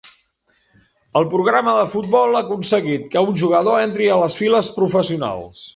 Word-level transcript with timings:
El 1.21 1.27
programa 1.33 1.75
de 1.81 1.85
futbol 1.93 2.39
ha 2.39 2.41
aconseguit 2.49 3.07
que 3.13 3.25
un 3.33 3.39
jugador 3.45 3.87
entri 3.87 4.13
a 4.17 4.21
les 4.25 4.41
files 4.43 4.77
professionals. 4.81 5.67